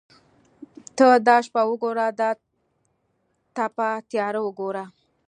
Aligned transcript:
ته 0.97 1.07
دا 1.27 1.37
شپه 1.45 1.61
وګوره 1.71 2.05
دا 2.19 2.29
تپه 3.55 3.89
تیاره 4.09 4.39
وګوره. 4.43 4.85